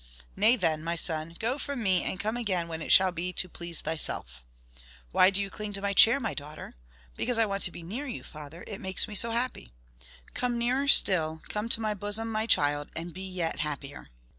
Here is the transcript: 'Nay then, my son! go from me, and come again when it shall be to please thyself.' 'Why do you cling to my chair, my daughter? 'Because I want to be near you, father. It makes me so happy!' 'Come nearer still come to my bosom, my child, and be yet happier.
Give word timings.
'Nay 0.35 0.55
then, 0.55 0.83
my 0.83 0.95
son! 0.95 1.35
go 1.39 1.59
from 1.59 1.83
me, 1.83 2.01
and 2.01 2.19
come 2.19 2.35
again 2.35 2.67
when 2.67 2.81
it 2.81 2.91
shall 2.91 3.11
be 3.11 3.31
to 3.33 3.47
please 3.47 3.81
thyself.' 3.81 4.43
'Why 5.11 5.29
do 5.29 5.39
you 5.43 5.51
cling 5.51 5.73
to 5.73 5.81
my 5.83 5.93
chair, 5.93 6.19
my 6.19 6.33
daughter? 6.33 6.73
'Because 7.15 7.37
I 7.37 7.45
want 7.45 7.61
to 7.65 7.71
be 7.71 7.83
near 7.83 8.07
you, 8.07 8.23
father. 8.23 8.63
It 8.65 8.81
makes 8.81 9.07
me 9.07 9.13
so 9.13 9.29
happy!' 9.29 9.73
'Come 10.33 10.57
nearer 10.57 10.87
still 10.87 11.43
come 11.49 11.69
to 11.69 11.81
my 11.81 11.93
bosom, 11.93 12.31
my 12.31 12.47
child, 12.47 12.89
and 12.95 13.13
be 13.13 13.29
yet 13.29 13.59
happier. 13.59 14.09